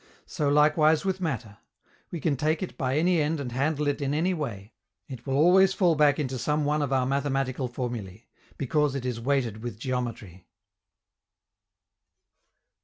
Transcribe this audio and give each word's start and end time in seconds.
So 0.25 0.49
likewise 0.49 1.05
with 1.05 1.21
matter: 1.21 1.59
we 2.09 2.19
can 2.19 2.35
take 2.35 2.63
it 2.63 2.75
by 2.75 2.97
any 2.97 3.21
end 3.21 3.39
and 3.39 3.51
handle 3.51 3.87
it 3.87 4.01
in 4.01 4.15
any 4.15 4.33
way, 4.33 4.73
it 5.07 5.27
will 5.27 5.35
always 5.35 5.75
fall 5.75 5.93
back 5.93 6.17
into 6.17 6.39
some 6.39 6.65
one 6.65 6.81
of 6.81 6.91
our 6.91 7.05
mathematical 7.05 7.67
formulae, 7.67 8.25
because 8.57 8.95
it 8.95 9.05
is 9.05 9.19
weighted 9.21 9.61
with 9.61 9.77
geometry. 9.77 10.47